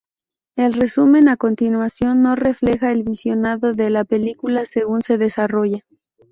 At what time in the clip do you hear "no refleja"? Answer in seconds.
2.23-2.91